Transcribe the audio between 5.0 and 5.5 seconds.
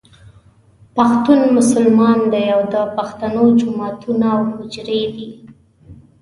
دي.